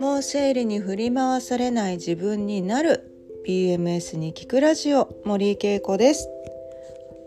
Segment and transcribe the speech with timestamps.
[0.00, 3.02] もう生理に振り回されない自分になる。
[3.46, 6.28] PMS に聞くラジオ森井恵子です。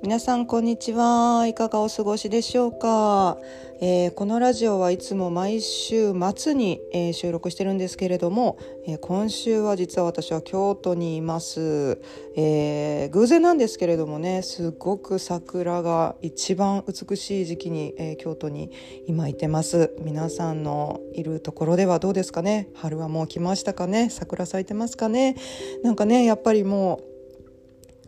[0.01, 1.45] 皆さんこんにちは。
[1.45, 3.37] いかがお過ごしでしょうか、
[3.81, 11.99] えー、このラジオはいつも毎週末に、えー、収録してるんですけれども、えー、今週は実は私は京都にいます、
[12.37, 18.71] え偶然なんですけれどもねすごく桜が一番美しい時期に、え京都に
[19.05, 19.93] 今いてます。
[19.99, 22.69] 皆さんのいるところではどうですかね？
[22.73, 24.09] 春はもう来ましたかね？
[24.09, 25.35] 桜咲いてますかね？
[25.83, 27.08] なんかねやっぱりもう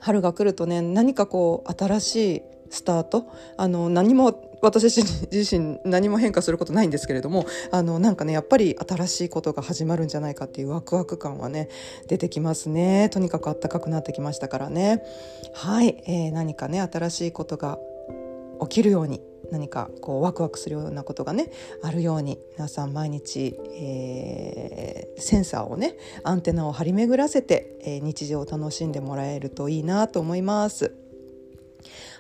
[0.01, 11.69] 春が来るとね何かこう新しいスタートあの何も私自身何も変化することないんですけれどもあのなんかねやっぱり新しいことが始まるんじゃないかっていうワクワク感はね
[12.07, 13.09] 出てきますね。
[13.09, 15.03] とにかく暖かくなってきましたからね。
[15.53, 17.79] はい、えー、何かね新しいことが
[18.61, 19.30] 起きるように。
[19.51, 21.51] 何かこうワクワクするようなことがね
[21.83, 30.95] あるように皆さん毎日、えー、センサーをねアンテナを張り巡らせて、えー、日常を楽しんでもらえるといいなと思います。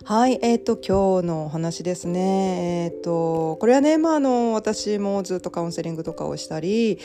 [0.03, 2.85] はい、えっ、ー、と今日のお話ですね。
[2.85, 6.97] えっ、ー、とこれはね、まああの私もずっとカウンセリングとかをしたり、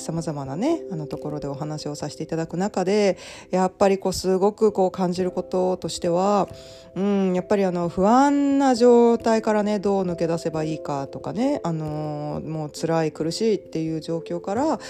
[0.00, 3.18] さまざまなねあのところでお話をさせていただく中で、
[3.50, 6.48] やっぱりこうすごくこう感じることとしては、
[6.94, 14.80] うん、やっぱりあの不安な状態からねどう抜け出せばいいかとかね、あのもう辛い苦しいっていう状況から。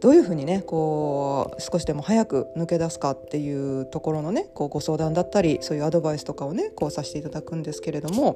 [0.00, 8.34] どういうふうにねこう少しでも早く抜け出すかっていうところのねこうご相談だったりそういうアドバイスとかをねこうさせていただくんですけれども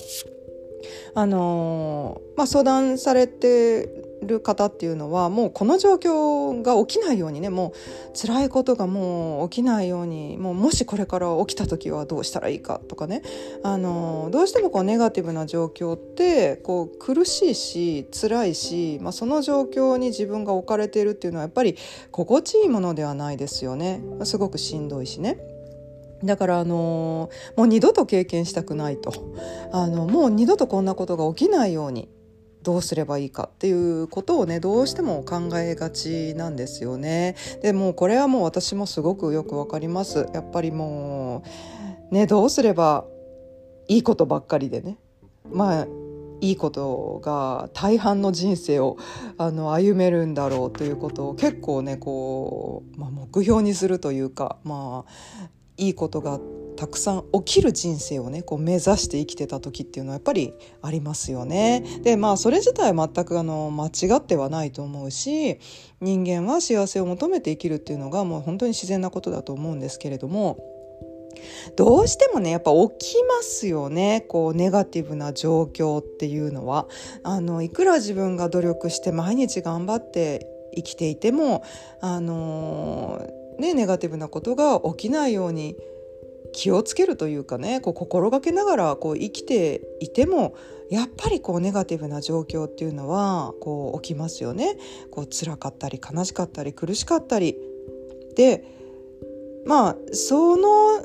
[1.15, 3.89] あのー、まあ、相談されて
[4.25, 13.23] る方っていうのはもうこの状況が起きないようにねもう辛いことがもう起きないようにもうもしこれから起きた時はどうしたらいいかとかね。
[13.63, 21.77] あのどうしてもこうネガティブな状況ってこう苦しいし辛いし、まあ、その状況に自分が置かれているっていうのはやっぱり
[22.11, 24.03] 心地いいものではないですよね。
[24.25, 25.39] すごくしんどいしね。
[26.25, 29.13] だからあのもう二度と経験したくないと。
[29.73, 32.09] あのもう二度とこんなことが起きないように
[32.65, 37.37] どうすればいいかっていうことをねどうしても考えがちなんですよね。
[37.63, 40.27] でもこれはもう私もすごくよくわかります。
[40.35, 41.45] やっぱりも
[42.11, 43.05] うねどうすれば
[43.87, 44.97] いいことばっかりでね
[45.53, 45.87] まあ
[46.41, 48.97] いいことが大半の人生を
[49.39, 56.41] あの歩めるんだろうということを結構ねこう、まあ、目標にするというかまあいいことが
[56.77, 61.85] たくさん起きる人生をねこう目指して生きてた時っていうのはやっぱりありますよね。
[62.03, 65.59] でまあそれ自体全くあの間違ってはないと思うし
[66.01, 70.59] 人間は幸せを求めて生きるっていうのがもう本当に自然なことだと思うんですけれども。
[71.77, 76.87] どうしてもねやっぱ起きますよねこうネガティブな状況っていうのは
[77.25, 80.47] あのいくら自分が努力して毎日頑張って
[80.77, 81.65] 生きていても
[82.01, 83.27] あの
[83.59, 85.77] ねネガティブなことが起きないように
[86.53, 90.55] 気をつけるというかねこう心がけながらこう生きていても
[90.91, 94.77] やっぱりこうネガティブな状況っていうのはこう起きますよね。
[95.11, 97.57] こう辛かったり悲しかったり苦しかったり
[98.37, 98.65] で
[99.67, 101.05] まあその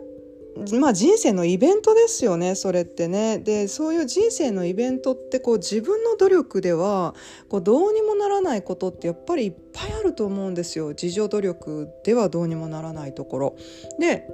[0.79, 7.15] まあ、人生のイベントですよねそれってねでそういう人生のイベントってこう自分の努力では
[7.49, 13.55] こうどうにもならないことってやっぱりいっぱいあると思うんですよ自助努力ではどうにもならないところ。
[13.99, 14.27] で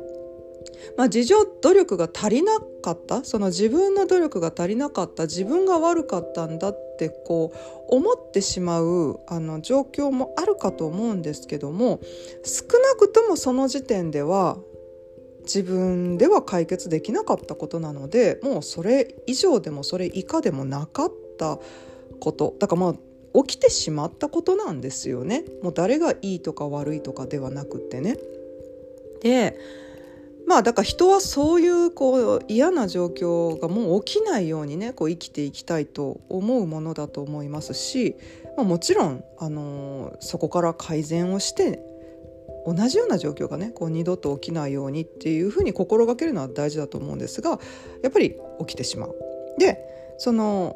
[0.97, 11.99] まあ、自助努力が足りなかったその自分の努力が足りなかった自分が悪かったんだってこう思ってしまうあの状況もあるかと思うんですけども
[12.43, 14.57] 少なくともその時点では
[15.45, 21.59] 自分では解決できなかったことなのでもうそれ以上でもそれ以下でもなかった
[22.19, 22.95] ことだからまあ
[23.43, 25.43] 起きてしまったことなんですよね。
[25.61, 28.17] もう誰がいいとか悪いとかではなくってね。
[29.21, 29.57] で
[30.47, 38.15] まあだから人はそういうこう嫌な状況がもう起きないようにねこう生きていきたいと思うものだと思いますし、
[38.55, 41.83] まあ、もちろん、あのー、そこから改善をして
[42.65, 47.59] 同じような状況がねこう二度と起きないようにっていうふうに心がけるのは大事だと思うんですが
[48.01, 49.15] やっぱり起きてしまう。
[49.59, 49.79] で
[50.17, 50.75] その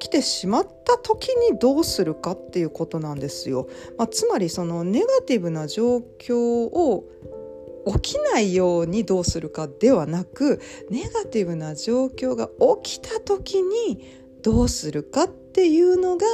[0.00, 3.68] 起きてしまった時にどうするかっていうことなんですよ。
[3.98, 7.04] まあ、つまりそのネガティブな状況を
[8.00, 12.48] 起きないようにどうするかではなくネガティブな状況が
[12.82, 16.26] 起きた時にどうするかっていうのが、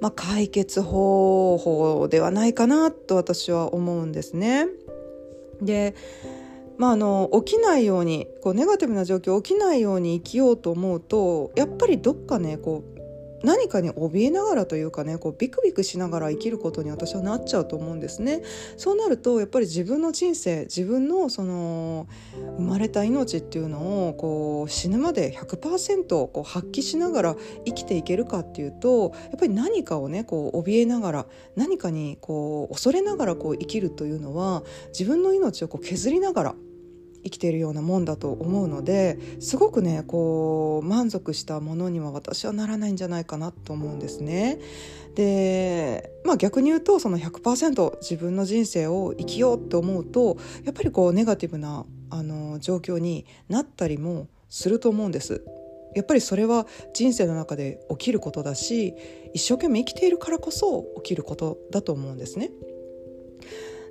[0.00, 4.66] まあ、解決方法ではないかなと私は思うんですね。
[5.60, 5.94] で
[6.78, 12.99] まあ、あの起きないようにこうネガティブな状況起きないように生きようと思うとやっぱりどっかねこう
[13.42, 18.42] 何かに怯えながらというかねこうビクビクしながら生きることに私はなっちゃうと思うんですね。
[18.76, 22.06] そうなるとやっぱり自分の人生自分のその
[22.56, 31.26] 生まれた命っていうのをこう死ぬまで100%こう発揮しながら生きていけるかっていうとやっぱり何かをねこう怯えながら
[31.56, 36.54] 何かにこう恐れながらこう生きるというのは自分の命をこう削りながら
[37.24, 44.58] 生きているようなもんだと思うのですごくねこう満足したものには私はならないんじゃないかなと思うんですね。
[45.14, 55.44] でまあ逆に言うとその100%自分の人生を生きようって思うとやっぱりこうネガティブなあの状況になったりもすると思うんです。
[55.94, 58.94] やっぱりそれは人生の中で起きることだし
[59.34, 62.50] 一生懸命生きているからこそ起きることだと思うんですね。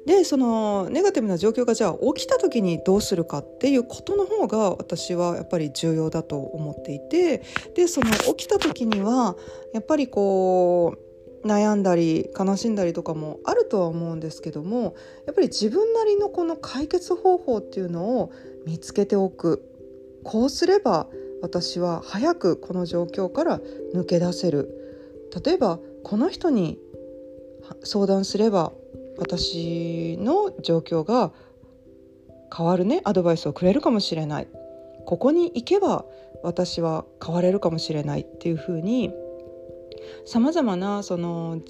[0.06, 7.44] でそのネガティブな状況がじゃあ起きた時にどうするかっていうことの方が私はやっぱり重要だと思っていて
[7.76, 9.36] でその起きた時には
[9.74, 10.98] やっぱりこ
[11.44, 18.32] う悩んだり悲しんだりとかもあるとは思うんですけどもやっぱり自分なりのこの解決方法っていうのを
[18.66, 19.66] 見つけておく。
[20.24, 21.08] こうすれば
[21.42, 23.62] 私は早くこの状況から
[23.94, 24.76] 抜け出せる。
[25.46, 26.78] 例えばこの人に
[27.84, 28.74] 相談すれば
[29.20, 31.32] 私の状況が
[32.56, 34.48] 変わるねアドバイスをくれるかもしれない
[35.06, 36.06] ここに行けば
[36.44, 39.12] 私は変われるかもしれないっていうふうに
[40.26, 41.62] さまざまなその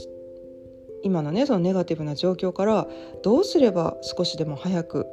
[1.04, 2.88] 今のねそのネガティブな状況から
[3.24, 5.08] どうすれば少しでも早く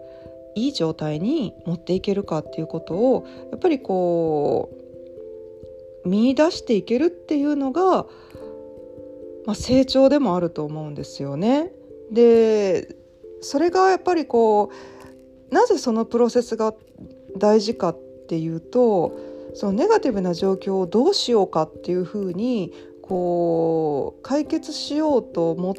[0.55, 4.71] いい状態に持っていけるかっていうことをやっぱりこ
[6.05, 8.07] う見出していけるっていうのが、
[9.45, 11.73] まあ、成長でもあると思うんですよね。
[12.11, 12.97] で
[13.41, 14.71] それがやっぱりこ
[15.51, 16.75] うなぜそのプロセスが
[17.37, 17.99] 大事かっ
[18.29, 19.19] ていうと
[19.55, 22.73] そのネガティブな状況をどうしようかっていうふうに
[23.03, 25.75] こう解決しようと持っ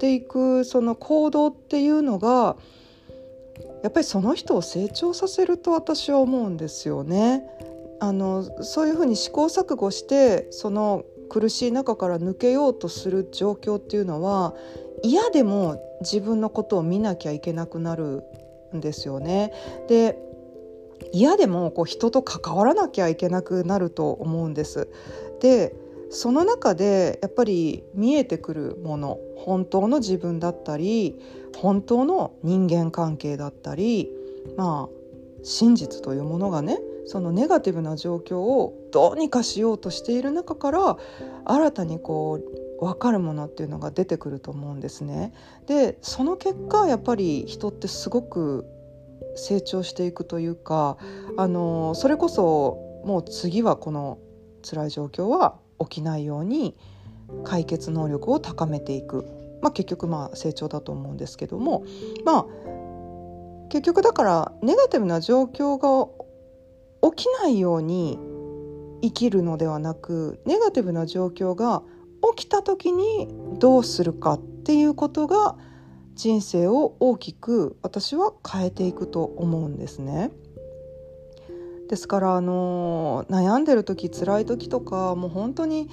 [0.00, 2.56] ていくその行動っていうのが
[3.82, 7.44] やっぱりその人を成長させると私は思うんですよね。
[8.00, 14.54] あのそういうふうに試行錯誤してその苦しい中から抜けようとする状況っていうのは
[15.02, 18.22] 嫌でも自分のことを見なきゃいけなくなる
[18.74, 19.52] んですよね。
[19.88, 20.18] で
[21.12, 24.88] 嫌でもこう人と関わらなきゃいけなくなると思うんです。
[25.40, 25.74] で
[26.10, 31.18] その中でやっぱり見えてくるもの本当の自分だったり
[31.56, 34.10] 本当の人間関係だったり
[34.56, 35.02] まあ
[35.42, 40.96] 真実というものがねそのネガティブな状況をどうにかしようとしている中から
[41.44, 45.32] 新たにこう分かるものっていうのが出てくると思うんですね。
[45.66, 48.66] でその結果やっぱり人ってすごく
[49.36, 50.98] 成長していくというか
[51.36, 54.18] あのそれこそもう次はこの
[54.68, 56.76] 辛い状況は起きないように
[57.44, 59.26] 解決能力を高めていく、
[59.62, 61.84] まあ、結局まあ成長だと思うんですけども
[62.24, 62.46] まあ
[63.68, 66.08] 結局だからネガティブな状況が
[67.12, 68.18] 起きないように
[69.02, 71.82] 生きるのではなくネガティブな状況が
[72.36, 75.56] 起きた時にどうするかっていうことが
[76.14, 80.30] 人生を大きく私は変えていくと思うんですね。
[81.88, 85.90] ですからあの悩んでる時辛い時とかもう本当に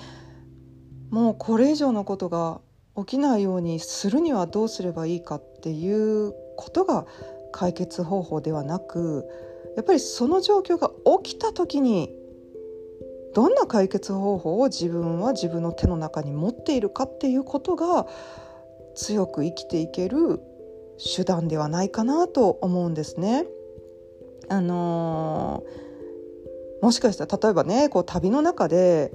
[1.09, 2.61] もうこれ以上のことが
[2.95, 5.91] 起きないようにするにはどうすればいいかってい
[6.27, 7.05] うことが
[7.51, 9.25] 解決方法ではなく
[9.75, 10.91] やっぱりその状況が
[11.21, 12.15] 起きた時に
[13.33, 18.07] どんな解決方法を自分は自分の手の中に持っているかっていうことが
[18.95, 20.41] 強く生きていける
[21.15, 23.45] 手段ではないかなと思うんですね。
[24.49, 29.11] あのー、もしかしたら例えばねこう旅の中で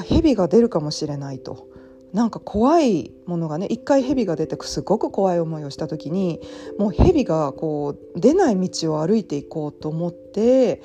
[0.00, 1.68] 蛇が出るかもしれないと
[2.12, 6.40] なんか怖いものがね一回蛇が出てすごく怖い思いをした時に
[6.78, 10.82] もう蛇がこう出ない道を歩いていこうと思って、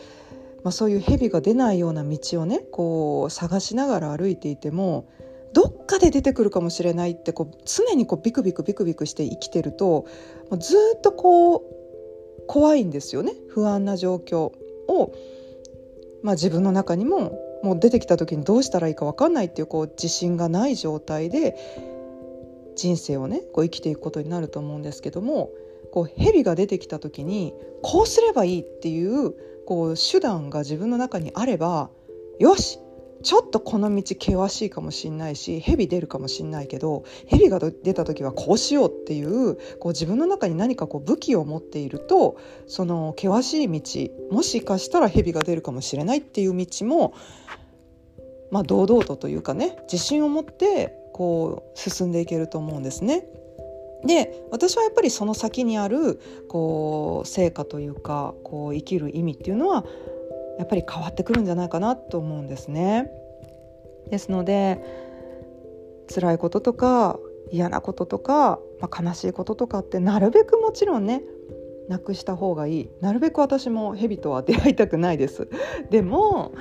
[0.67, 5.07] まあ、そういう蛇が出ないような道をねこう探しながら歩いていても
[5.53, 10.07] どっかで出てくるかもしれないってこう常にこうビクビクビクビクして生きてると
[10.59, 11.61] ずっとこう
[12.49, 13.31] 怖いんですよね。
[13.47, 14.51] 不安な状況
[14.89, 15.13] を、
[16.21, 21.55] まあ、自分の中にももう出てきた時にどうしたらいいか分かんないっていうこう自信がない状態で
[22.75, 25.49] 人生をねこう生きていくことになると思うんですけども
[25.93, 29.33] こう蛇が出てきた時にこうすればいいっていう
[29.67, 31.89] こう手段が自分の中にあれば
[32.39, 32.79] よし
[33.21, 47.13] ちょっとこの道険しいかもしんないし蛇出るかもしんないけど蛇が出た時はこうしようっていうこう自分の中に何かこう武器を持っているとその険しい道もしかしたら蛇が出るかもしれないっていう道も
[48.51, 53.27] まあ堂々とというかね自信を持ってこう進んでいけると思うんですね。
[54.05, 59.85] で私はやっぱりその先にあるこう成果というかこう生きる意味っていうのは
[60.59, 63.11] やっぱり変わってくるんじゃないかなと思うんですね。
[64.09, 64.81] ですので
[66.13, 67.19] 辛いこととか
[67.51, 71.23] 嫌なこととか、まあ、悲しいこととかってなるべくもちろんね
[71.89, 75.47] なくした方がいいなるべく私も蛇とは出会いたくないです
[75.89, 76.53] でも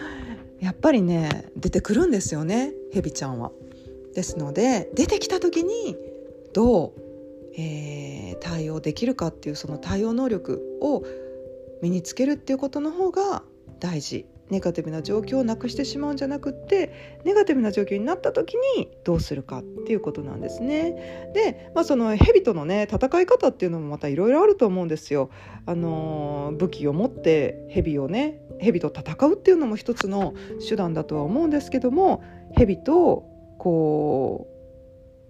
[0.61, 3.53] やっぱりね出てくるんですよね蛇ちゃんは。
[4.15, 5.95] ですので出てきた時に
[6.55, 6.93] どう、
[7.57, 11.03] えー、対応できるかっていうその対応能力を
[11.83, 13.43] 身につけるっていうことの方が
[13.81, 21.33] 大事ネガティブな状況をなくしてしまうんじゃなくってネガティブな状況になった時にどうするかっていうことなんですね。
[21.35, 25.31] で、まあ、その蛇とのね戦い方っていうのもまたいろいろあると思うんですよ。
[25.67, 30.35] あの武器を持って蛇をね蛇と戦うっていうのも一つの
[30.67, 32.23] 手段だとは思うんですけども
[32.57, 33.25] 蛇と
[33.59, 34.47] こ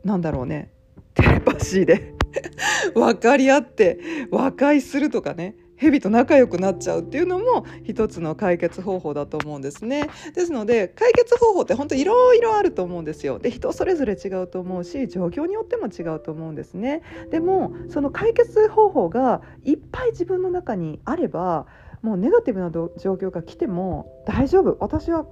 [0.05, 0.71] うなんだろうね
[1.15, 2.16] テレパシーで
[2.95, 3.99] 分かり合って
[4.31, 10.09] 和解するとかね蛇と仲良くなっちゃうっていうのも一つの解決方法だと思うんですね。
[10.35, 13.39] ですので解決方法って本当いろいろあると思うんですよ。
[13.39, 17.03] で人それぞれ違うと思うし状況によっても違うと思うんですね。
[17.31, 21.67] でもその解決方法がいっぱい自分の中にあれば
[22.03, 25.27] もうネガティブな状況が来ても大丈夫私は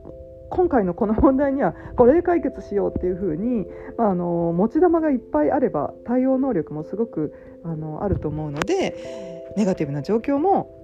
[0.54, 3.66] 今回のこの問題にはこれで解決しようっていうふうに、
[3.99, 7.34] まあ、あの持ち玉がいっぱいあれば対応能力もすごく
[7.64, 10.80] あのあると思うのでネガティブな状況も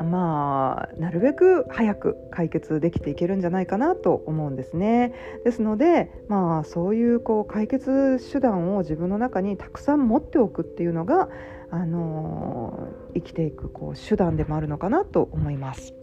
[0.00, 5.12] まあなるべく早く解決できていけるんじゃないかなと思うんですね。
[5.44, 11.28] ですのでまあそういうこう解決手段を自分の中にたくさん持っておくっていうのが
[11.70, 15.99] あの生きていくこう手段でもあるのかなと思います。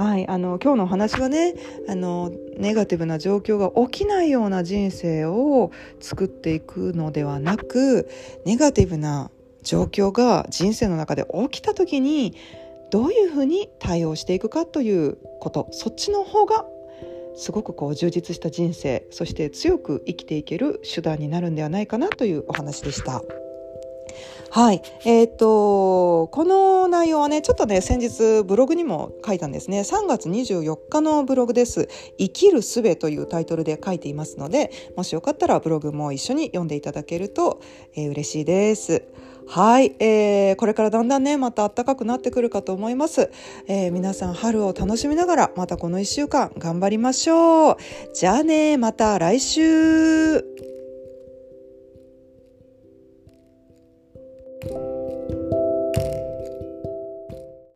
[0.00, 1.54] はい、あの今日のお話はね
[1.86, 8.08] あのネガティブな状況が起きないような人生を作っていくのではなく
[8.46, 9.30] ネガティブな
[9.62, 12.34] 状況が人生の中で起きた時に
[12.90, 16.64] どういうふうに対応していくかということそっちの方が
[17.36, 23.20] すごくこう充実した人生そして強く生きていける手段になるんではないかなというお話でした。
[24.52, 24.82] はい。
[25.04, 29.82] えっ、と、この内容はね、ちょっとね、先日ブログにも書いたんですね。
[29.82, 31.88] 3月24日のブログです。
[32.18, 37.60] 生きる術というタイトルで書いていますので、もしよかったらブログも一緒に読んでいただけると、
[37.94, 39.04] えー、嬉しいです。
[39.46, 43.30] はい、えー、これからだんだんね、また暖かくなってくるかと思います。
[43.68, 47.76] えー、皆さん春を楽しみながら、またこの1週間頑張りましょう。
[48.14, 50.59] じゃあね、また来週。